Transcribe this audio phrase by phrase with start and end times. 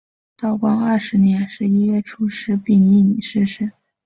[0.35, 3.71] 道光二十年十一月初十丙寅逝世。